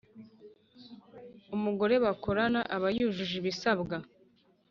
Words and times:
Umugore 1.55 1.95
bakorana 2.05 2.61
aba 2.75 2.87
yujuje 2.97 3.33
ibisabwa 3.41 3.95